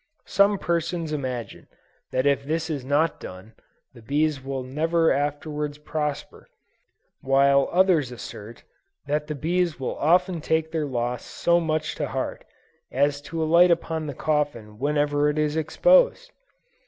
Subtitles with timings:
[0.25, 1.67] Some persons imagine
[2.11, 3.53] that if this is not done,
[3.93, 6.47] the bees will never afterwards prosper,
[7.19, 8.63] while others assert,
[9.05, 12.43] that the bees often take their loss so much to heart,
[12.91, 16.31] as to alight upon the coffin whenever it is exposed!